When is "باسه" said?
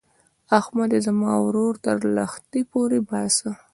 3.09-3.51